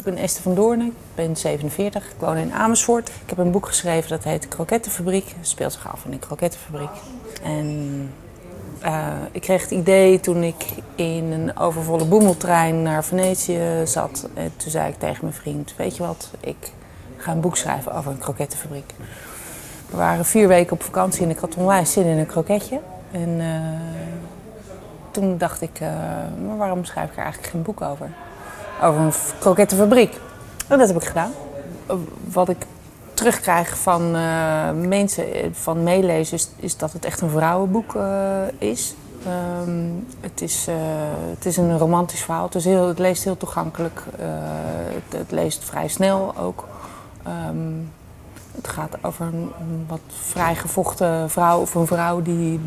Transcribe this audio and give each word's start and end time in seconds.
Ik 0.00 0.06
ben 0.06 0.16
Esther 0.16 0.42
van 0.42 0.54
Doornen, 0.54 0.86
ik 0.86 0.92
ben 1.14 1.36
47, 1.36 2.04
ik 2.04 2.14
woon 2.18 2.36
in 2.36 2.52
Amersfoort. 2.52 3.08
Ik 3.08 3.28
heb 3.28 3.38
een 3.38 3.50
boek 3.50 3.66
geschreven 3.66 4.10
dat 4.10 4.24
heet 4.24 4.48
Krokettenfabriek. 4.48 5.24
Het 5.38 5.48
speelt 5.48 5.72
zich 5.72 5.92
af 5.92 6.04
in 6.04 6.12
een 6.12 6.18
krokettenfabriek. 6.18 6.90
En 7.42 8.10
uh, 8.84 9.06
ik 9.32 9.40
kreeg 9.40 9.62
het 9.62 9.70
idee 9.70 10.20
toen 10.20 10.42
ik 10.42 10.64
in 10.94 11.32
een 11.32 11.56
overvolle 11.58 12.04
boemeltrein 12.04 12.82
naar 12.82 13.04
Venetië 13.04 13.82
zat. 13.84 14.28
En 14.34 14.52
toen 14.56 14.70
zei 14.70 14.88
ik 14.88 14.98
tegen 14.98 15.18
mijn 15.20 15.34
vriend, 15.36 15.74
weet 15.76 15.96
je 15.96 16.02
wat, 16.02 16.30
ik 16.40 16.72
ga 17.16 17.32
een 17.32 17.40
boek 17.40 17.56
schrijven 17.56 17.94
over 17.94 18.10
een 18.10 18.18
krokettenfabriek. 18.18 18.94
We 19.90 19.96
waren 19.96 20.24
vier 20.24 20.48
weken 20.48 20.72
op 20.72 20.82
vakantie 20.82 21.22
en 21.22 21.30
ik 21.30 21.38
had 21.38 21.54
onwijs 21.54 21.92
zin 21.92 22.04
in 22.04 22.18
een 22.18 22.26
kroketje. 22.26 22.80
En 23.10 23.28
uh, 23.28 23.46
toen 25.10 25.38
dacht 25.38 25.60
ik, 25.60 25.80
uh, 25.80 25.88
maar 26.46 26.56
waarom 26.56 26.84
schrijf 26.84 27.10
ik 27.10 27.16
er 27.16 27.22
eigenlijk 27.22 27.52
geen 27.52 27.62
boek 27.62 27.80
over? 27.80 28.10
Over 28.82 29.00
een 29.00 29.12
krokettenfabriek. 29.38 30.20
En 30.68 30.78
dat 30.78 30.88
heb 30.88 30.96
ik 30.96 31.08
gedaan. 31.08 31.32
Wat 32.30 32.48
ik 32.48 32.66
terugkrijg 33.14 33.78
van 33.78 34.16
uh, 34.16 34.70
mensen, 34.70 35.24
van 35.52 35.82
meelezers, 35.82 36.48
is 36.56 36.76
dat 36.76 36.92
het 36.92 37.04
echt 37.04 37.20
een 37.20 37.30
vrouwenboek 37.30 37.94
uh, 37.94 38.42
is. 38.58 38.94
Um, 39.66 40.06
het, 40.20 40.40
is 40.40 40.66
het 41.30 41.46
is 41.46 41.56
een 41.56 41.78
romantisch 41.78 42.22
verhaal. 42.22 42.44
Het, 42.44 42.54
is 42.54 42.64
heel, 42.64 42.88
het 42.88 42.98
leest 42.98 43.24
heel 43.24 43.36
toegankelijk. 43.36 44.02
Het, 44.92 45.18
het, 45.18 45.30
leest 45.30 45.64
vrij 45.64 45.88
snel 45.88 46.34
ook. 46.36 46.68
Um, 47.48 47.90
het 48.56 48.68
gaat 48.68 48.96
over 49.02 49.26
een, 49.26 49.52
een 49.60 49.84
wat 49.88 50.00
vrijgevochten 50.08 51.30
vrouw 51.30 51.60
of 51.60 51.74
een 51.74 51.86
vrouw 51.86 52.22
die 52.22 52.60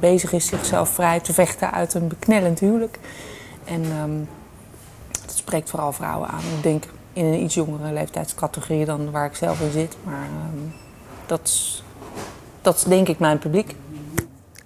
bezig 0.00 0.32
is 0.32 0.46
zichzelf 0.46 0.88
vrij 0.88 1.20
te 1.20 1.32
vechten 1.32 1.72
uit 1.72 1.94
een 1.94 2.08
beknellend 2.08 2.58
huwelijk. 2.58 2.98
En 3.64 3.82
het 3.82 4.39
spreekt 5.50 5.70
vooral 5.70 5.92
vrouwen 5.92 6.28
aan. 6.28 6.42
Ik 6.56 6.62
denk 6.62 6.84
in 7.12 7.24
een 7.24 7.42
iets 7.42 7.54
jongere 7.54 7.92
leeftijdscategorie 7.92 8.84
dan 8.84 9.10
waar 9.10 9.26
ik 9.26 9.34
zelf 9.34 9.60
in 9.60 9.70
zit. 9.70 9.96
Maar 10.04 10.26
um, 10.54 10.72
dat, 11.26 11.40
is, 11.42 11.84
dat 12.62 12.76
is 12.76 12.82
denk 12.82 13.08
ik 13.08 13.18
mijn 13.18 13.38
publiek. 13.38 13.76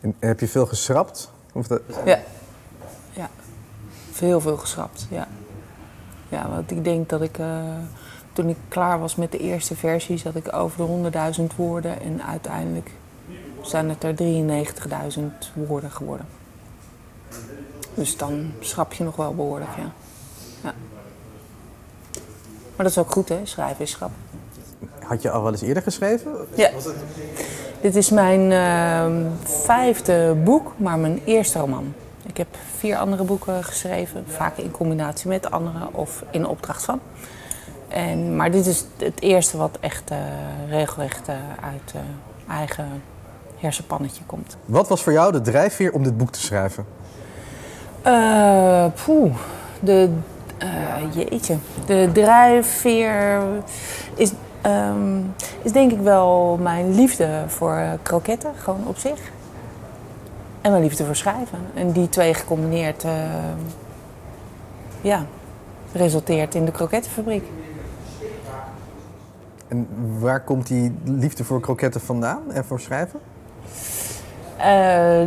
En 0.01 0.15
heb 0.19 0.41
je 0.41 0.49
veel 0.49 0.67
geschrapt? 0.67 1.31
Of 1.53 1.67
dat... 1.67 1.81
Ja. 2.05 2.19
ja, 3.13 3.31
veel, 4.11 4.41
veel 4.41 4.57
geschrapt. 4.57 5.07
Ja. 5.11 5.29
ja, 6.29 6.49
want 6.49 6.71
ik 6.71 6.85
denk 6.85 7.09
dat 7.09 7.23
ik. 7.23 7.39
Uh, 7.39 7.47
toen 8.33 8.49
ik 8.49 8.57
klaar 8.69 9.01
was 9.01 9.17
met 9.17 9.33
de 9.33 9.39
eerste 9.39 9.77
versie, 9.77 10.17
zat 10.17 10.35
ik 10.35 10.53
over 10.53 10.87
de 11.03 11.11
100.000 11.51 11.57
woorden. 11.57 12.01
En 12.01 12.23
uiteindelijk 12.23 12.91
zijn 13.63 13.89
het 13.89 14.05
er 14.05 14.15
93.000 15.19 15.23
woorden 15.55 15.91
geworden. 15.91 16.27
Dus 17.95 18.17
dan 18.17 18.53
schrap 18.61 18.93
je 18.93 19.05
nog 19.05 19.17
wel 19.17 19.35
behoorlijk, 19.35 19.77
ja. 19.77 19.93
Maar 22.77 22.87
dat 22.87 22.91
is 22.97 22.99
ook 22.99 23.11
goed, 23.13 23.29
hè? 23.29 23.41
Schrijven 23.43 23.85
is 23.85 23.91
schrap. 23.91 24.11
Had 24.99 25.23
je 25.23 25.31
al 25.31 25.43
wel 25.43 25.53
eens 25.53 25.63
eerder 25.63 25.83
geschreven? 25.83 26.33
Ja. 26.55 26.71
Dit 27.81 27.97
is 27.97 28.11
mijn 28.11 28.51
uh, 28.51 29.29
vijfde 29.43 30.37
boek, 30.45 30.73
maar 30.77 30.99
mijn 30.99 31.21
eerste 31.25 31.59
roman. 31.59 31.95
Ik 32.27 32.37
heb 32.37 32.47
vier 32.77 32.97
andere 32.97 33.25
boeken 33.25 33.65
geschreven, 33.65 34.25
vaak 34.27 34.57
in 34.57 34.71
combinatie 34.71 35.29
met 35.29 35.51
anderen 35.51 35.95
of 35.95 36.25
in 36.31 36.47
opdracht 36.47 36.85
van. 36.85 37.01
En, 37.89 38.37
maar 38.37 38.51
dit 38.51 38.67
is 38.67 38.85
het 38.97 39.21
eerste 39.21 39.57
wat 39.57 39.79
echt 39.81 40.11
uh, 40.11 40.19
regelrecht 40.69 41.29
uh, 41.29 41.35
uit 41.61 41.93
uh, 41.95 42.01
eigen 42.57 43.03
hersenpannetje 43.57 44.25
komt. 44.27 44.57
Wat 44.65 44.89
was 44.89 45.03
voor 45.03 45.13
jou 45.13 45.33
de 45.33 45.41
drijfveer 45.41 45.93
om 45.93 46.03
dit 46.03 46.17
boek 46.17 46.31
te 46.31 46.41
schrijven? 46.41 46.87
poeh, 49.05 49.35
de, 49.81 50.11
jeetje. 51.15 51.57
De 51.87 52.11
drijfveer 52.13 53.43
is, 54.15 54.33
um, 54.67 55.35
is 55.63 55.73
denk 55.73 55.93
ik 55.93 56.01
wel 56.01 56.59
mijn 56.63 56.95
liefde 56.95 57.43
voor 57.47 57.83
kroketten, 58.03 58.53
gewoon 58.57 58.87
op 58.87 58.97
zich. 58.97 59.19
En 60.61 60.71
mijn 60.71 60.83
liefde 60.83 61.05
voor 61.05 61.17
schrijven. 61.17 61.59
En 61.75 61.93
die 61.93 62.09
twee 62.09 62.35
gecombineerd, 62.35 63.05
ja, 65.01 65.25
resulteert 65.93 66.55
in 66.55 66.65
de 66.65 66.71
krokettenfabriek. 66.71 67.45
En 69.69 69.89
waar 70.19 70.41
komt 70.41 70.67
die 70.67 70.95
liefde 71.05 71.45
voor 71.45 71.61
kroketten 71.61 72.01
vandaan 72.01 72.53
en 72.53 72.65
voor 72.65 72.81
schrijven? 72.81 73.21
Uh, 74.59 74.65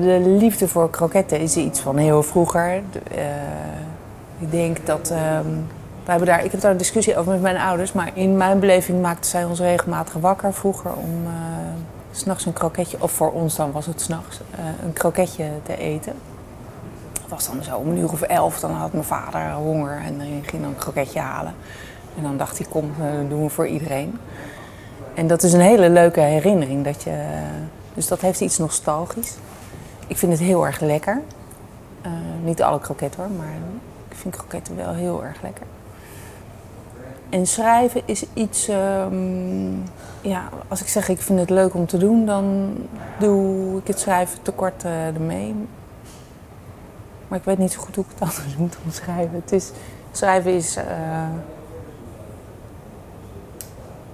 de 0.02 0.22
liefde 0.40 0.68
voor 0.68 0.90
kroketten 0.90 1.40
is 1.40 1.56
iets 1.56 1.80
van 1.80 1.98
heel 1.98 2.24
vroeger. 2.24 2.76
Uh, 2.76 3.22
ik 4.40 4.52
denk 4.52 4.86
dat. 4.86 5.12
Uh, 5.12 5.40
we 6.04 6.14
hebben 6.14 6.28
daar, 6.28 6.44
ik 6.46 6.52
heb 6.52 6.62
daar 6.62 6.72
een 6.72 6.78
discussie 6.78 7.18
over 7.18 7.32
met 7.32 7.42
mijn 7.42 7.58
ouders, 7.58 7.94
maar 7.94 8.12
in 8.14 8.38
mijn 8.38 8.60
beleving 8.60 9.02
maakten 9.02 9.30
zij 9.30 9.46
ons 9.46 9.60
regelmatig 9.60 10.14
wakker 10.14 10.54
vroeger 10.54 10.94
om 10.94 11.24
uh, 11.24 11.32
s'nachts 12.12 12.46
een 12.46 12.54
kroketje, 12.54 12.98
of 13.00 13.12
voor 13.12 13.32
ons 13.32 13.56
dan 13.56 13.72
was 13.72 13.86
het 13.86 14.02
s'nachts, 14.02 14.40
een 14.84 14.94
kroketje 14.94 15.46
te 15.64 15.78
eten. 15.78 16.14
Het 17.22 17.30
was 17.30 17.48
dan 17.48 17.64
zo 17.64 17.78
om 17.78 17.90
een 17.90 17.98
uur 17.98 18.12
of 18.12 18.22
elf, 18.22 18.60
dan 18.60 18.72
had 18.72 18.94
mijn 18.94 19.04
vader 19.04 19.52
honger 19.52 19.98
en 20.06 20.22
ging 20.46 20.62
dan 20.62 20.72
een 20.72 20.78
kroketje 20.78 21.20
halen. 21.20 21.54
En 22.18 22.24
dan 22.24 22.38
dacht 22.38 22.58
hij, 22.58 22.68
kom, 22.70 22.92
dat 22.98 23.30
doen 23.30 23.44
we 23.44 23.50
voor 23.50 23.68
iedereen. 23.68 24.20
En 25.14 25.28
dat 25.28 25.44
is 25.44 25.54
een 25.54 25.60
hele 25.60 25.90
leuke 25.90 26.20
herinnering. 26.20 26.84
Dat 26.84 27.04
je, 27.04 27.16
dus 27.94 28.08
dat 28.08 28.22
heeft 28.22 28.42
iets 28.42 28.58
nostalgisch. 28.58 29.36
Ik 30.08 30.18
vind 30.18 30.32
het 30.32 30.42
heel 30.42 30.66
erg 30.66 30.80
lekker. 30.80 31.22
Uh, 32.06 32.12
niet 32.44 32.62
alle 32.62 32.80
kroketten 32.80 33.20
hoor, 33.20 33.32
maar 33.32 33.54
ik 34.18 34.24
vind 34.24 34.36
kroketten 34.36 34.76
wel 34.76 34.94
heel 34.94 35.24
erg 35.24 35.42
lekker. 35.42 35.66
En 37.30 37.48
schrijven 37.48 38.02
is 38.06 38.26
iets, 38.34 38.68
um, 38.68 39.84
ja, 40.22 40.50
als 40.68 40.82
ik 40.82 40.88
zeg 40.88 41.10
ik 41.10 41.22
vind 41.22 41.40
het 41.40 41.50
leuk 41.50 41.74
om 41.74 41.86
te 41.86 41.98
doen, 41.98 42.26
dan 42.26 42.76
doe 43.20 43.78
ik 43.78 43.88
het 43.88 44.00
schrijven 44.00 44.42
tekort 44.42 44.84
uh, 44.84 45.08
ermee. 45.08 45.56
Maar 47.28 47.40
ik 47.40 47.46
weet 47.46 47.58
niet 47.58 47.72
zo 47.72 47.82
goed 47.82 47.96
hoe 47.96 48.04
ik 48.04 48.10
het 48.12 48.22
anders 48.22 48.58
moet 48.58 48.78
omschrijven. 48.86 49.36
Het 49.36 49.52
is, 49.52 49.72
schrijven 50.12 50.54
is... 50.54 50.78
Uh, 50.78 50.84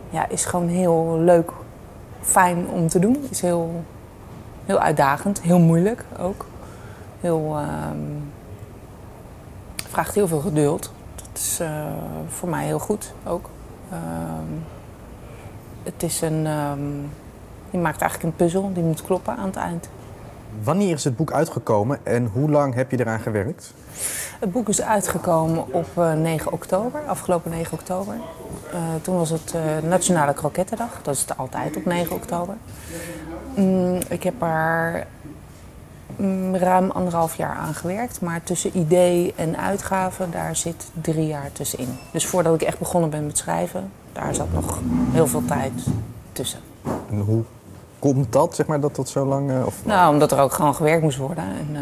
ja, 0.10 0.28
is 0.28 0.46
gewoon 0.46 0.68
heel 0.68 1.18
leuk, 1.20 1.52
fijn 2.22 2.68
om 2.68 2.88
te 2.88 3.00
doen. 3.00 3.28
Is 3.30 3.42
heel, 3.42 3.84
heel 4.66 4.80
uitdagend, 4.80 5.42
heel 5.42 5.60
moeilijk 5.60 6.06
ook. 6.20 6.46
Heel, 7.22 7.58
um, 7.92 8.32
vraagt 9.94 10.16
heel 10.16 10.28
veel 10.28 10.40
geduld. 10.40 10.92
Dat 11.16 11.28
is 11.34 11.60
uh, 11.62 11.68
voor 12.28 12.50
mij 12.50 12.66
heel 12.66 12.80
goed 12.80 13.14
ook. 13.26 13.50
Um, 13.94 14.64
het 15.84 16.04
is 16.04 16.22
een. 16.22 16.46
Um, 16.46 17.10
je 17.70 17.78
maakt 17.78 18.02
eigenlijk 18.02 18.24
een 18.24 18.46
puzzel 18.46 18.74
die 18.74 18.84
moet 18.84 19.04
kloppen 19.04 19.36
aan 19.36 19.46
het 19.46 19.56
eind. 19.56 19.90
Wanneer 20.64 20.94
is 20.94 21.04
het 21.04 21.16
boek 21.16 21.32
uitgekomen 21.32 22.00
en 22.04 22.30
hoe 22.34 22.50
lang 22.50 22.74
heb 22.74 22.92
je 22.92 23.00
eraan 23.00 23.20
gewerkt? 23.20 23.74
Het 24.40 24.52
boek 24.52 24.70
is 24.70 24.82
uitgekomen 24.82 25.74
op 25.74 25.88
9 26.16 26.52
oktober, 26.52 27.02
afgelopen 27.08 27.52
9 27.52 27.74
oktober. 27.74 28.16
Uh, 28.74 28.80
toen 29.02 29.16
was 29.16 29.30
het 29.30 29.54
uh, 29.56 29.90
Nationale 29.90 30.34
Krokettendag, 30.34 31.00
dat 31.02 31.14
is 31.14 31.22
het 31.22 31.38
altijd 31.38 31.76
op 31.76 31.86
9 31.86 32.16
oktober. 32.16 32.56
Mm, 33.56 34.00
ik 34.10 34.24
heb 34.24 34.42
er 34.42 35.08
mm, 35.22 35.33
ruim 36.52 36.92
anderhalf 36.92 37.36
jaar 37.36 37.56
aan 37.56 37.74
gewerkt, 37.74 38.22
maar 38.22 38.44
tussen 38.44 38.78
idee 38.78 39.34
en 39.36 39.58
uitgave, 39.58 40.30
daar 40.30 40.56
zit 40.56 40.86
drie 41.02 41.28
jaar 41.28 41.52
tussenin. 41.52 41.98
Dus 42.12 42.26
voordat 42.26 42.54
ik 42.54 42.62
echt 42.62 42.80
begonnen 42.80 43.10
ben 43.10 43.26
met 43.26 43.38
schrijven, 43.38 43.92
daar 44.12 44.36
zat 44.36 44.54
nog 44.54 44.80
heel 45.12 45.28
veel 45.28 45.46
tijd 45.46 45.74
tussen. 46.32 46.60
En 47.10 47.20
hoe 47.20 47.44
komt 48.00 48.32
dat, 48.32 48.56
zeg 48.56 48.66
maar, 48.66 48.80
dat 48.80 48.96
dat 48.96 49.10
zo 49.10 49.26
lang... 49.26 49.52
Uh, 49.52 49.66
of... 49.66 49.86
Nou, 49.86 50.14
omdat 50.14 50.32
er 50.32 50.40
ook 50.40 50.54
gewoon 50.54 50.76
gewerkt 50.76 51.04
moest 51.04 51.18
worden. 51.18 51.44
En, 51.44 51.78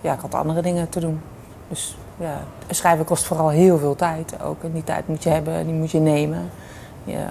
ja, 0.00 0.12
ik 0.12 0.20
had 0.20 0.34
andere 0.34 0.62
dingen 0.62 0.88
te 0.88 1.00
doen. 1.00 1.20
Dus 1.68 1.96
ja, 2.16 2.40
schrijven 2.70 3.04
kost 3.04 3.24
vooral 3.24 3.48
heel 3.48 3.78
veel 3.78 3.96
tijd 3.96 4.42
ook. 4.42 4.62
En 4.62 4.72
die 4.72 4.84
tijd 4.84 5.08
moet 5.08 5.22
je 5.22 5.28
hebben, 5.28 5.66
die 5.66 5.74
moet 5.74 5.90
je 5.90 5.98
nemen. 5.98 6.50
Je 7.04 7.24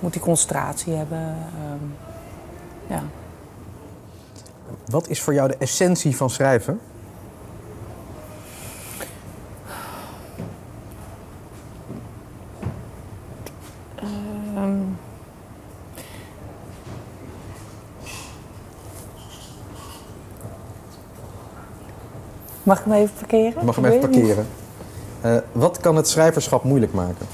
moet 0.00 0.12
die 0.12 0.22
concentratie 0.22 0.94
hebben. 0.94 1.36
Um, 1.72 1.94
ja. 2.86 3.02
Wat 4.90 5.08
is 5.08 5.20
voor 5.20 5.34
jou 5.34 5.48
de 5.48 5.56
essentie 5.58 6.16
van 6.16 6.30
schrijven? 6.30 6.80
Um, 14.56 14.98
Mag 22.62 22.78
ik 22.78 22.84
hem 22.84 22.92
even 22.94 23.14
parkeren? 23.18 23.64
Mag 23.64 23.76
hem 23.76 23.84
even 23.84 24.00
parkeren. 24.00 24.46
Uh, 25.24 25.36
wat 25.52 25.80
kan 25.80 25.96
het 25.96 26.08
schrijverschap 26.08 26.64
moeilijk 26.64 26.92
maken? 26.92 27.26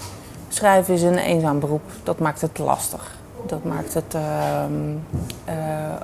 Schrijven 0.49 0.95
is 0.95 1.03
een 1.03 1.19
eenzaam 1.19 1.61
beroep. 1.61 1.83
Dat 2.03 2.19
maakt 2.19 2.41
het 2.41 2.59
lastig. 2.59 3.17
Dat 3.47 3.65
maakt 3.65 3.95
het 3.95 4.15
uh, 4.15 4.65
uh, 5.49 5.55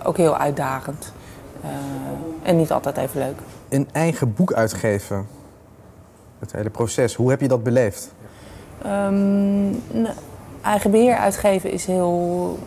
ook 0.05 0.17
heel 0.17 0.37
uitdagend. 0.37 1.13
En 2.43 2.57
niet 2.57 2.73
altijd 2.73 2.97
even 2.97 3.21
leuk. 3.21 3.37
Een 3.69 3.89
eigen 3.93 4.35
boek 4.35 4.53
uitgeven. 4.53 5.27
Het 6.39 6.53
hele 6.53 6.71
proces, 6.71 7.15
hoe 7.15 7.31
heb 7.31 7.41
je 7.41 7.49
dat 7.49 7.63
beleefd? 7.63 8.15
Um, 8.87 9.71
nou, 9.91 10.15
eigen 10.63 10.91
beheer 10.91 11.17
uitgeven 11.17 11.71
is 11.71 11.87
heel 11.87 12.59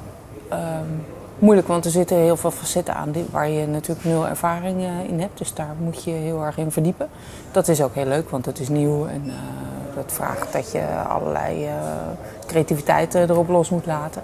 ehm, 0.49 0.85
moeilijk, 1.39 1.67
want 1.67 1.85
er 1.85 1.91
zitten 1.91 2.17
heel 2.17 2.37
veel 2.37 2.51
facetten 2.51 2.95
aan 2.95 3.13
waar 3.31 3.49
je 3.49 3.67
natuurlijk 3.67 4.07
nul 4.07 4.27
ervaring 4.27 4.81
eh, 4.83 5.09
in 5.09 5.19
hebt. 5.19 5.37
Dus 5.37 5.53
daar 5.53 5.75
moet 5.79 6.03
je 6.03 6.11
heel 6.11 6.43
erg 6.43 6.57
in 6.57 6.71
verdiepen. 6.71 7.09
Dat 7.51 7.67
is 7.67 7.81
ook 7.81 7.95
heel 7.95 8.05
leuk, 8.05 8.29
want 8.29 8.45
het 8.45 8.59
is 8.59 8.69
nieuw 8.69 9.07
en 9.07 9.23
uh, 9.25 9.33
dat 9.95 10.11
vraagt 10.11 10.53
dat 10.53 10.71
je 10.71 10.85
allerlei 11.07 11.65
uh, 11.65 11.71
creativiteit 12.47 13.13
erop 13.13 13.47
los 13.47 13.69
moet 13.69 13.85
laten. 13.85 14.21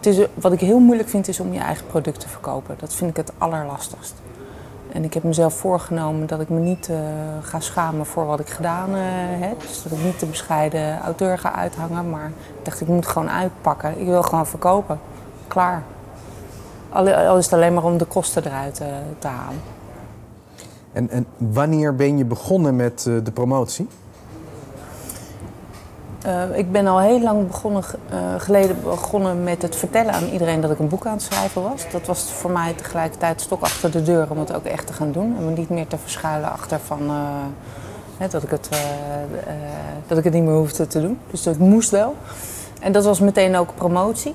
Is, 0.00 0.26
wat 0.34 0.52
ik 0.52 0.60
heel 0.60 0.78
moeilijk 0.78 1.08
vind 1.08 1.28
is 1.28 1.40
om 1.40 1.52
je 1.52 1.58
eigen 1.58 1.86
product 1.86 2.20
te 2.20 2.28
verkopen. 2.28 2.76
Dat 2.78 2.94
vind 2.94 3.10
ik 3.10 3.16
het 3.16 3.32
allerlastigst. 3.38 4.14
En 4.92 5.04
ik 5.04 5.14
heb 5.14 5.22
mezelf 5.22 5.54
voorgenomen 5.54 6.26
dat 6.26 6.40
ik 6.40 6.48
me 6.48 6.58
niet 6.58 6.88
uh, 6.88 6.96
ga 7.40 7.60
schamen 7.60 8.06
voor 8.06 8.26
wat 8.26 8.40
ik 8.40 8.48
gedaan 8.48 8.90
uh, 8.90 8.96
heb. 9.46 9.60
Dus 9.60 9.82
dat 9.82 9.92
ik 9.92 10.04
niet 10.04 10.20
de 10.20 10.26
bescheiden 10.26 11.00
auteur 11.00 11.38
ga 11.38 11.54
uithangen. 11.54 12.10
Maar 12.10 12.26
ik 12.58 12.64
dacht, 12.64 12.80
ik 12.80 12.88
moet 12.88 13.06
gewoon 13.06 13.30
uitpakken. 13.30 14.00
Ik 14.00 14.06
wil 14.06 14.22
gewoon 14.22 14.46
verkopen. 14.46 14.98
Klaar. 15.48 15.82
Al 16.88 17.36
is 17.38 17.44
het 17.44 17.54
alleen 17.54 17.74
maar 17.74 17.84
om 17.84 17.98
de 17.98 18.04
kosten 18.04 18.46
eruit 18.46 18.74
te 19.18 19.26
halen. 19.26 19.60
En, 20.92 21.10
en, 21.10 21.26
wanneer 21.36 21.94
ben 21.94 22.18
je 22.18 22.24
begonnen 22.24 22.76
met 22.76 23.02
de 23.02 23.32
promotie? 23.34 23.88
Uh, 26.26 26.58
ik 26.58 26.72
ben 26.72 26.86
al 26.86 27.00
heel 27.00 27.20
lang 27.20 27.46
begonnen, 27.46 27.82
uh, 28.12 28.18
geleden 28.38 28.76
begonnen 28.82 29.44
met 29.44 29.62
het 29.62 29.76
vertellen 29.76 30.12
aan 30.12 30.24
iedereen 30.24 30.60
dat 30.60 30.70
ik 30.70 30.78
een 30.78 30.88
boek 30.88 31.06
aan 31.06 31.12
het 31.12 31.22
schrijven 31.22 31.62
was. 31.62 31.90
Dat 31.90 32.06
was 32.06 32.32
voor 32.32 32.50
mij 32.50 32.72
tegelijkertijd 32.72 33.40
stok 33.40 33.62
achter 33.62 33.90
de 33.90 34.02
deur 34.02 34.26
om 34.30 34.38
het 34.38 34.54
ook 34.54 34.64
echt 34.64 34.86
te 34.86 34.92
gaan 34.92 35.12
doen. 35.12 35.34
En 35.38 35.44
me 35.44 35.50
niet 35.50 35.68
meer 35.68 35.86
te 35.86 35.98
verschuilen 35.98 36.52
achter 36.52 36.78
van, 36.78 37.02
uh, 37.02 37.12
hè, 38.16 38.28
dat, 38.28 38.42
ik 38.42 38.50
het, 38.50 38.68
dat 40.06 40.18
ik 40.18 40.24
het 40.24 40.32
niet 40.32 40.42
meer 40.42 40.54
hoefde 40.54 40.86
te 40.86 41.00
doen. 41.00 41.18
Dus 41.30 41.42
dat 41.42 41.58
moest 41.58 41.90
wel. 41.90 42.14
En 42.80 42.92
dat 42.92 43.04
was 43.04 43.20
meteen 43.20 43.56
ook 43.56 43.74
promotie. 43.74 44.34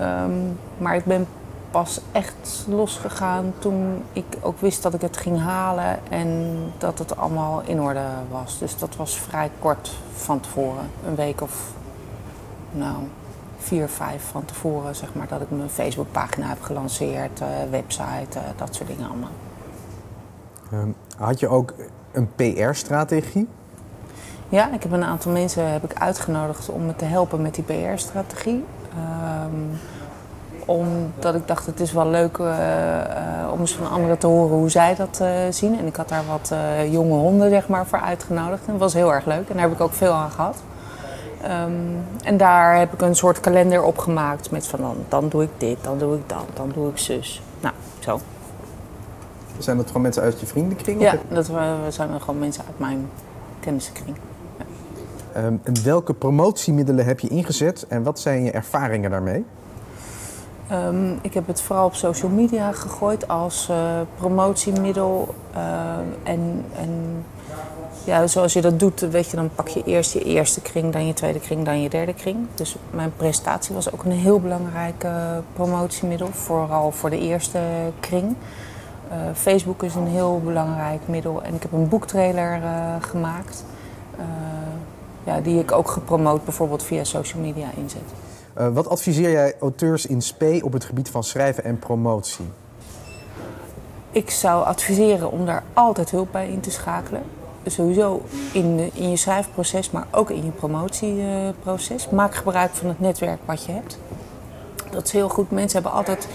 Um, 0.00 0.58
maar 0.78 0.96
ik 0.96 1.04
ben 1.04 1.26
pas 1.72 2.00
echt 2.12 2.64
losgegaan 2.68 3.52
toen 3.58 4.02
ik 4.12 4.24
ook 4.40 4.60
wist 4.60 4.82
dat 4.82 4.94
ik 4.94 5.00
het 5.00 5.16
ging 5.16 5.40
halen 5.40 5.98
en 6.10 6.56
dat 6.78 6.98
het 6.98 7.16
allemaal 7.16 7.62
in 7.64 7.80
orde 7.80 8.06
was. 8.30 8.58
Dus 8.58 8.78
dat 8.78 8.96
was 8.96 9.18
vrij 9.18 9.50
kort 9.58 9.90
van 10.14 10.40
tevoren. 10.40 10.90
Een 11.06 11.14
week 11.14 11.40
of 11.40 11.72
nou, 12.72 12.96
vier, 13.58 13.88
vijf 13.88 14.22
van 14.30 14.44
tevoren, 14.44 14.96
zeg 14.96 15.14
maar, 15.14 15.28
dat 15.28 15.40
ik 15.40 15.50
mijn 15.50 15.70
Facebookpagina 15.70 16.46
heb 16.46 16.62
gelanceerd, 16.62 17.40
uh, 17.40 17.48
website, 17.70 18.38
uh, 18.38 18.42
dat 18.56 18.74
soort 18.74 18.88
dingen 18.88 19.08
allemaal. 19.08 19.30
Um, 20.72 20.94
had 21.16 21.40
je 21.40 21.48
ook 21.48 21.74
een 22.12 22.28
PR-strategie? 22.34 23.48
Ja, 24.48 24.72
ik 24.72 24.82
heb 24.82 24.92
een 24.92 25.04
aantal 25.04 25.32
mensen 25.32 25.72
heb 25.72 25.84
ik 25.84 25.94
uitgenodigd 25.94 26.68
om 26.68 26.86
me 26.86 26.96
te 26.96 27.04
helpen 27.04 27.42
met 27.42 27.54
die 27.54 27.64
PR-strategie. 27.64 28.64
Um, 29.44 29.70
omdat 30.64 31.34
ik 31.34 31.46
dacht, 31.46 31.66
het 31.66 31.80
is 31.80 31.92
wel 31.92 32.06
leuk 32.06 32.38
uh, 32.38 32.46
uh, 32.46 33.52
om 33.52 33.60
eens 33.60 33.74
van 33.74 33.90
anderen 33.90 34.18
te 34.18 34.26
horen 34.26 34.56
hoe 34.56 34.70
zij 34.70 34.94
dat 34.94 35.18
uh, 35.22 35.28
zien. 35.50 35.78
En 35.78 35.86
ik 35.86 35.96
had 35.96 36.08
daar 36.08 36.24
wat 36.28 36.52
jonge 36.90 37.18
honden 37.18 37.50
zeg 37.50 37.68
maar, 37.68 37.86
voor 37.86 38.00
uitgenodigd. 38.00 38.60
En 38.66 38.72
dat 38.72 38.80
was 38.80 38.94
heel 38.94 39.12
erg 39.12 39.24
leuk. 39.26 39.48
En 39.48 39.54
daar 39.54 39.62
heb 39.62 39.72
ik 39.72 39.80
ook 39.80 39.92
veel 39.92 40.12
aan 40.12 40.30
gehad. 40.30 40.62
Um, 41.66 42.04
en 42.24 42.36
daar 42.36 42.78
heb 42.78 42.92
ik 42.92 43.00
een 43.00 43.16
soort 43.16 43.40
kalender 43.40 43.82
opgemaakt 43.82 44.50
met 44.50 44.66
van 44.66 44.80
dan, 44.80 44.96
dan 45.08 45.28
doe 45.28 45.42
ik 45.42 45.50
dit, 45.56 45.76
dan 45.82 45.98
doe 45.98 46.16
ik 46.16 46.28
dat, 46.28 46.44
dan 46.54 46.70
doe 46.74 46.88
ik 46.90 46.98
zus. 46.98 47.42
Nou, 47.60 47.74
zo. 47.98 48.20
Zijn 49.58 49.76
dat 49.76 49.86
gewoon 49.86 50.02
mensen 50.02 50.22
uit 50.22 50.40
je 50.40 50.46
vriendenkring? 50.46 51.00
Ja, 51.00 51.14
dat 51.28 51.50
zijn 51.88 52.20
gewoon 52.20 52.38
mensen 52.38 52.64
uit 52.66 52.78
mijn 52.78 53.08
kennissenkring. 53.60 54.16
Ja. 54.56 54.64
Um, 55.44 55.60
en 55.62 55.84
welke 55.84 56.14
promotiemiddelen 56.14 57.04
heb 57.04 57.20
je 57.20 57.28
ingezet 57.28 57.86
en 57.88 58.02
wat 58.02 58.18
zijn 58.20 58.44
je 58.44 58.50
ervaringen 58.50 59.10
daarmee? 59.10 59.44
Um, 60.72 61.18
ik 61.22 61.34
heb 61.34 61.46
het 61.46 61.62
vooral 61.62 61.86
op 61.86 61.94
social 61.94 62.30
media 62.30 62.72
gegooid 62.72 63.28
als 63.28 63.68
uh, 63.70 63.76
promotiemiddel. 64.16 65.34
Uh, 65.56 65.60
en, 66.22 66.64
en 66.76 67.24
ja, 68.04 68.26
zoals 68.26 68.52
je 68.52 68.60
dat 68.60 68.78
doet, 68.78 69.00
weet 69.00 69.30
je, 69.30 69.36
dan 69.36 69.50
pak 69.54 69.68
je 69.68 69.82
eerst 69.84 70.12
je 70.12 70.24
eerste 70.24 70.60
kring, 70.60 70.92
dan 70.92 71.06
je 71.06 71.14
tweede 71.14 71.40
kring, 71.40 71.64
dan 71.64 71.80
je 71.80 71.88
derde 71.88 72.14
kring. 72.14 72.36
Dus 72.54 72.76
mijn 72.90 73.12
presentatie 73.16 73.74
was 73.74 73.92
ook 73.92 74.04
een 74.04 74.12
heel 74.12 74.40
belangrijk 74.40 75.06
promotiemiddel, 75.52 76.28
vooral 76.32 76.90
voor 76.90 77.10
de 77.10 77.18
eerste 77.18 77.60
kring. 78.00 78.36
Facebook 79.34 79.82
is 79.82 79.94
een 79.94 80.06
heel 80.06 80.40
belangrijk 80.44 81.00
middel 81.06 81.42
en 81.42 81.54
ik 81.54 81.62
heb 81.62 81.72
een 81.72 81.88
boektrailer 81.88 82.60
gemaakt. 83.00 83.64
ja, 85.24 85.40
die 85.40 85.58
ik 85.58 85.72
ook 85.72 85.90
gepromoot 85.90 86.44
bijvoorbeeld 86.44 86.82
via 86.82 87.04
social 87.04 87.42
media 87.42 87.66
inzet. 87.76 88.31
Uh, 88.58 88.68
wat 88.68 88.88
adviseer 88.88 89.30
jij 89.30 89.54
auteurs 89.60 90.06
in 90.06 90.22
spe 90.22 90.60
op 90.64 90.72
het 90.72 90.84
gebied 90.84 91.10
van 91.10 91.24
schrijven 91.24 91.64
en 91.64 91.78
promotie? 91.78 92.50
Ik 94.10 94.30
zou 94.30 94.64
adviseren 94.64 95.30
om 95.30 95.46
daar 95.46 95.62
altijd 95.72 96.10
hulp 96.10 96.32
bij 96.32 96.48
in 96.48 96.60
te 96.60 96.70
schakelen. 96.70 97.22
Sowieso 97.66 98.22
in, 98.52 98.90
in 98.94 99.10
je 99.10 99.16
schrijfproces, 99.16 99.90
maar 99.90 100.06
ook 100.10 100.30
in 100.30 100.44
je 100.44 100.50
promotieproces. 100.50 102.08
Maak 102.08 102.34
gebruik 102.34 102.70
van 102.70 102.88
het 102.88 103.00
netwerk 103.00 103.38
wat 103.44 103.64
je 103.64 103.72
hebt. 103.72 103.98
Dat 104.90 105.04
is 105.04 105.12
heel 105.12 105.28
goed. 105.28 105.50
Mensen 105.50 105.82
hebben 105.82 105.98
altijd 105.98 106.28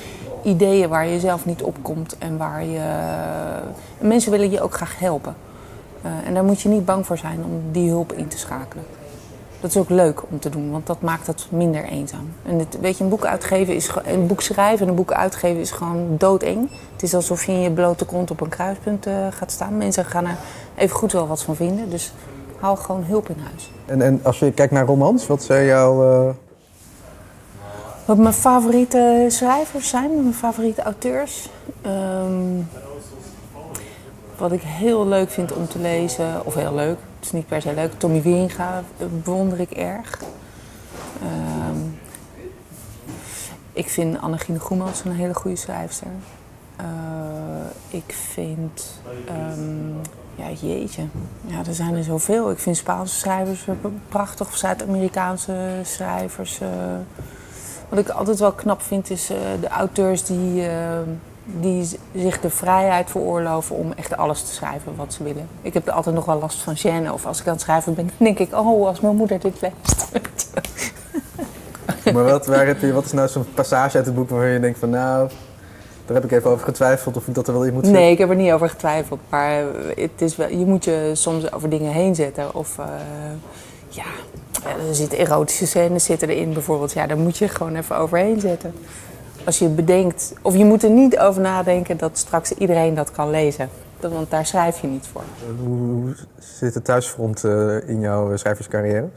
ideeën 0.43 0.89
waar 0.89 1.07
je 1.07 1.19
zelf 1.19 1.45
niet 1.45 1.63
op 1.63 1.77
komt 1.81 2.17
en 2.17 2.37
waar 2.37 2.65
je. 2.65 2.81
Mensen 3.99 4.31
willen 4.31 4.51
je 4.51 4.61
ook 4.61 4.73
graag 4.73 4.99
helpen. 4.99 5.35
Uh, 6.05 6.27
en 6.27 6.33
daar 6.33 6.43
moet 6.43 6.61
je 6.61 6.69
niet 6.69 6.85
bang 6.85 7.05
voor 7.05 7.17
zijn 7.17 7.43
om 7.43 7.61
die 7.71 7.89
hulp 7.89 8.13
in 8.13 8.27
te 8.27 8.37
schakelen. 8.37 8.85
Dat 9.61 9.69
is 9.69 9.77
ook 9.77 9.89
leuk 9.89 10.23
om 10.29 10.39
te 10.39 10.49
doen, 10.49 10.71
want 10.71 10.87
dat 10.87 11.01
maakt 11.01 11.27
het 11.27 11.47
minder 11.49 11.83
eenzaam. 11.83 12.33
En 12.45 12.59
het, 12.59 12.77
weet 12.81 12.97
je, 12.97 13.03
een 13.03 13.09
boek 13.09 13.25
uitgeven 13.25 13.75
is 13.75 13.91
een 14.05 14.27
boek 14.27 14.41
schrijven 14.41 14.81
en 14.81 14.89
een 14.89 14.95
boek 14.95 15.11
uitgeven 15.11 15.59
is 15.59 15.71
gewoon 15.71 16.15
doodeng. 16.17 16.69
Het 16.93 17.03
is 17.03 17.13
alsof 17.13 17.45
je 17.45 17.51
in 17.51 17.59
je 17.59 17.71
blote 17.71 18.05
kont 18.05 18.31
op 18.31 18.41
een 18.41 18.49
kruispunt 18.49 19.07
uh, 19.07 19.27
gaat 19.29 19.51
staan. 19.51 19.77
Mensen 19.77 20.05
gaan 20.05 20.25
er 20.25 20.37
even 20.75 20.95
goed 20.95 21.11
wel 21.11 21.27
wat 21.27 21.41
van 21.41 21.55
vinden. 21.55 21.89
Dus 21.89 22.13
haal 22.59 22.75
gewoon 22.75 23.03
hulp 23.03 23.29
in 23.29 23.39
huis. 23.49 23.71
En, 23.85 24.01
en 24.01 24.19
als 24.23 24.39
je 24.39 24.51
kijkt 24.51 24.73
naar 24.73 24.85
romans, 24.85 25.27
wat 25.27 25.43
zijn 25.43 25.65
jouw. 25.65 26.25
Uh... 26.27 26.29
Wat 28.05 28.17
mijn 28.17 28.33
favoriete 28.33 29.25
schrijvers 29.27 29.89
zijn, 29.89 30.21
mijn 30.21 30.33
favoriete 30.33 30.81
auteurs. 30.81 31.49
Um, 31.85 32.69
wat 34.37 34.51
ik 34.51 34.61
heel 34.61 35.07
leuk 35.07 35.29
vind 35.29 35.53
om 35.53 35.67
te 35.67 35.79
lezen, 35.79 36.45
of 36.45 36.53
heel 36.53 36.73
leuk, 36.73 36.97
het 37.17 37.25
is 37.25 37.31
niet 37.31 37.47
per 37.47 37.61
se 37.61 37.73
leuk, 37.73 37.93
Tommy 37.99 38.21
Wieringa 38.21 38.83
bewonder 39.23 39.59
ik 39.59 39.71
erg. 39.71 40.21
Um, 41.23 41.99
ik 43.73 43.89
vind 43.89 44.21
Annegine 44.21 44.59
Goemans 44.59 45.03
een 45.05 45.11
hele 45.11 45.33
goede 45.33 45.57
schrijfster. 45.57 46.07
Uh, 46.81 46.85
ik 47.87 48.15
vind, 48.33 49.01
um, 49.57 49.95
ja 50.35 50.49
jeetje, 50.61 51.05
ja, 51.45 51.57
er 51.67 51.73
zijn 51.73 51.95
er 51.95 52.03
zoveel. 52.03 52.51
Ik 52.51 52.59
vind 52.59 52.77
Spaanse 52.77 53.15
schrijvers 53.15 53.67
prachtig, 54.09 54.47
of 54.47 54.55
Zuid-Amerikaanse 54.55 55.79
schrijvers. 55.83 56.61
Uh, 56.61 56.67
wat 57.89 57.99
ik 57.99 58.09
altijd 58.09 58.39
wel 58.39 58.51
knap 58.51 58.81
vind 58.81 59.09
is 59.09 59.27
de 59.61 59.67
auteurs 59.67 60.23
die 60.23 60.67
die 61.47 61.87
zich 62.15 62.39
de 62.39 62.49
vrijheid 62.49 63.09
veroorloven 63.09 63.75
om 63.75 63.93
echt 63.95 64.17
alles 64.17 64.41
te 64.41 64.53
schrijven 64.53 64.95
wat 64.95 65.13
ze 65.13 65.23
willen. 65.23 65.47
Ik 65.61 65.73
heb 65.73 65.87
er 65.87 65.93
altijd 65.93 66.15
nog 66.15 66.25
wel 66.25 66.39
last 66.39 66.61
van 66.61 66.77
gêne. 66.77 67.11
Of 67.13 67.25
als 67.25 67.39
ik 67.39 67.47
aan 67.47 67.53
het 67.53 67.61
schrijven 67.61 67.93
ben, 67.93 68.05
dan 68.05 68.15
denk 68.17 68.39
ik... 68.39 68.53
oh, 68.53 68.87
als 68.87 68.99
mijn 68.99 69.15
moeder 69.15 69.39
dit 69.39 69.61
leest. 69.61 70.07
maar 72.13 72.23
wat, 72.23 72.45
waar 72.45 72.65
heb 72.65 72.81
je, 72.81 72.93
wat 72.93 73.05
is 73.05 73.11
nou 73.11 73.27
zo'n 73.27 73.45
passage 73.53 73.97
uit 73.97 74.05
het 74.05 74.15
boek 74.15 74.29
waarvan 74.29 74.49
je 74.49 74.59
denkt 74.59 74.79
van... 74.79 74.89
nou, 74.89 75.29
daar 76.05 76.15
heb 76.15 76.23
ik 76.23 76.31
even 76.31 76.49
over 76.49 76.65
getwijfeld 76.65 77.17
of 77.17 77.27
ik 77.27 77.33
dat 77.33 77.47
er 77.47 77.53
wel 77.53 77.63
in 77.63 77.73
moet 77.73 77.85
zetten? 77.85 78.01
Nee, 78.01 78.11
ik 78.11 78.17
heb 78.17 78.29
er 78.29 78.35
niet 78.35 78.51
over 78.51 78.69
getwijfeld. 78.69 79.19
Maar 79.29 79.63
het 79.95 80.21
is 80.21 80.35
wel, 80.35 80.49
je 80.49 80.65
moet 80.65 80.83
je 80.83 81.11
soms 81.13 81.51
over 81.51 81.69
dingen 81.69 81.91
heen 81.91 82.15
zetten. 82.15 82.55
Of 82.55 82.77
uh, 82.77 82.85
ja, 83.89 84.03
er 84.63 84.95
zitten 84.95 85.17
erotische 85.17 85.67
scènes 85.67 86.03
zitten 86.03 86.29
erin 86.29 86.53
bijvoorbeeld. 86.53 86.93
Ja, 86.93 87.07
daar 87.07 87.17
moet 87.17 87.37
je 87.37 87.47
gewoon 87.47 87.75
even 87.75 87.97
overheen 87.97 88.39
zetten 88.39 88.73
als 89.47 89.59
je 89.59 89.67
bedenkt, 89.67 90.33
of 90.41 90.55
je 90.55 90.65
moet 90.65 90.83
er 90.83 90.89
niet 90.89 91.19
over 91.19 91.41
nadenken 91.41 91.97
dat 91.97 92.17
straks 92.17 92.51
iedereen 92.51 92.93
dat 92.93 93.11
kan 93.11 93.29
lezen. 93.29 93.69
Want 93.99 94.29
daar 94.29 94.45
schrijf 94.45 94.81
je 94.81 94.87
niet 94.87 95.07
voor. 95.11 95.23
Hoe 95.59 96.15
zit 96.39 96.73
het 96.73 96.85
thuisfront 96.85 97.43
uh, 97.43 97.89
in 97.89 97.99
jouw 97.99 98.37
schrijverscarrière? 98.37 99.07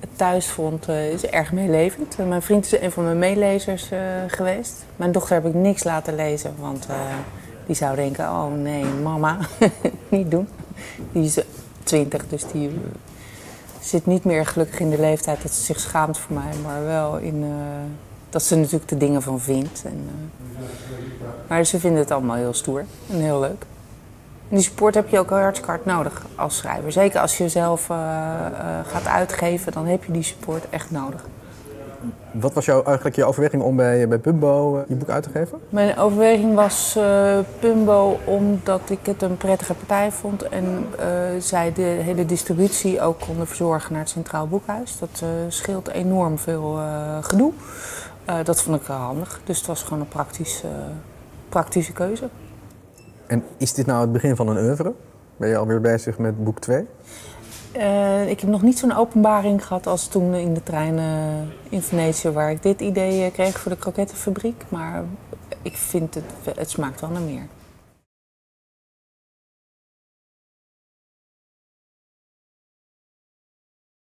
Het 0.00 0.08
thuisfront 0.16 0.88
is 0.88 1.26
erg 1.26 1.52
meelevend. 1.52 2.16
Mijn 2.28 2.42
vriend 2.42 2.64
is 2.64 2.80
een 2.80 2.90
van 2.90 3.04
mijn 3.04 3.18
meelezers 3.18 3.90
geweest. 4.26 4.84
Mijn 4.96 5.12
dochter 5.12 5.34
heb 5.34 5.46
ik 5.46 5.54
niks 5.54 5.84
laten 5.84 6.14
lezen, 6.14 6.54
want 6.58 6.86
die 7.66 7.76
zou 7.76 7.96
denken: 7.96 8.24
oh 8.24 8.54
nee, 8.54 8.84
mama, 8.84 9.38
niet 10.08 10.30
doen. 10.30 10.48
Die 11.12 11.24
is 11.24 11.38
twintig, 11.82 12.28
dus 12.28 12.44
die 12.52 12.80
zit 13.80 14.06
niet 14.06 14.24
meer 14.24 14.46
gelukkig 14.46 14.80
in 14.80 14.90
de 14.90 15.00
leeftijd 15.00 15.42
dat 15.42 15.52
ze 15.52 15.62
zich 15.62 15.80
schaamt 15.80 16.18
voor 16.18 16.34
mij, 16.34 16.52
maar 16.62 16.84
wel 16.84 17.16
in 17.16 17.44
dat 18.32 18.42
ze 18.42 18.56
natuurlijk 18.56 18.88
de 18.88 18.96
dingen 18.96 19.22
van 19.22 19.40
vindt. 19.40 19.82
En, 19.84 20.08
uh, 20.08 20.58
maar 21.46 21.64
ze 21.64 21.80
vinden 21.80 22.00
het 22.00 22.10
allemaal 22.10 22.36
heel 22.36 22.54
stoer 22.54 22.84
en 23.10 23.20
heel 23.20 23.40
leuk. 23.40 23.64
Die 24.48 24.60
support 24.60 24.94
heb 24.94 25.08
je 25.08 25.18
ook 25.18 25.30
hartstikke 25.30 25.70
hard 25.70 25.84
nodig 25.84 26.26
als 26.34 26.56
schrijver. 26.56 26.92
Zeker 26.92 27.20
als 27.20 27.38
je 27.38 27.48
zelf 27.48 27.88
uh, 27.88 27.96
gaat 28.86 29.06
uitgeven, 29.06 29.72
dan 29.72 29.86
heb 29.86 30.04
je 30.04 30.12
die 30.12 30.22
support 30.22 30.70
echt 30.70 30.90
nodig. 30.90 31.24
Wat 32.30 32.52
was 32.52 32.64
jouw, 32.64 32.82
eigenlijk 32.82 33.16
je 33.16 33.24
overweging 33.24 33.62
om 33.62 33.76
bij, 33.76 34.08
bij 34.08 34.18
Pumbo 34.18 34.84
je 34.88 34.94
boek 34.94 35.08
uit 35.08 35.22
te 35.22 35.30
geven? 35.30 35.58
Mijn 35.68 35.96
overweging 35.96 36.54
was 36.54 36.98
Pumbo 37.60 38.18
omdat 38.24 38.80
ik 38.90 38.98
het 39.02 39.22
een 39.22 39.36
prettige 39.36 39.74
partij 39.74 40.12
vond 40.12 40.42
en 40.42 40.86
zij 41.38 41.72
de 41.72 41.82
hele 41.82 42.26
distributie 42.26 43.00
ook 43.00 43.20
konden 43.20 43.46
verzorgen 43.46 43.92
naar 43.92 44.00
het 44.00 44.10
Centraal 44.10 44.46
Boekhuis. 44.46 44.98
Dat 44.98 45.22
scheelt 45.48 45.88
enorm 45.88 46.38
veel 46.38 46.78
gedoe. 47.20 47.52
Dat 48.44 48.62
vond 48.62 48.80
ik 48.80 48.86
handig, 48.86 49.40
dus 49.44 49.58
het 49.58 49.66
was 49.66 49.82
gewoon 49.82 50.00
een 50.00 50.08
praktisch, 50.08 50.62
praktische 51.48 51.92
keuze. 51.92 52.28
En 53.26 53.44
is 53.56 53.72
dit 53.72 53.86
nou 53.86 54.00
het 54.00 54.12
begin 54.12 54.36
van 54.36 54.48
een 54.48 54.64
oeuvre? 54.64 54.94
Ben 55.36 55.48
je 55.48 55.56
alweer 55.56 55.80
bezig 55.80 56.18
met 56.18 56.44
boek 56.44 56.58
2? 56.58 56.86
Uh, 57.76 58.28
ik 58.28 58.40
heb 58.40 58.50
nog 58.50 58.62
niet 58.62 58.78
zo'n 58.78 58.96
openbaring 58.96 59.66
gehad 59.66 59.86
als 59.86 60.06
toen 60.06 60.34
in 60.34 60.54
de 60.54 60.62
trein 60.62 60.98
uh, 60.98 61.02
in 61.68 61.82
Venetië, 61.82 62.30
waar 62.30 62.50
ik 62.50 62.62
dit 62.62 62.80
idee 62.80 63.30
kreeg 63.30 63.60
voor 63.60 63.70
de 63.70 63.78
krokettenfabriek. 63.78 64.64
Maar 64.68 65.04
ik 65.62 65.76
vind 65.76 66.14
het, 66.14 66.56
het 66.56 66.70
smaakt 66.70 67.00
wel 67.00 67.10
naar 67.10 67.22
meer. 67.22 67.46